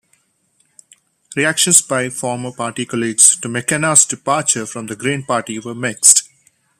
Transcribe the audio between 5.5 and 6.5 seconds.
were mixed.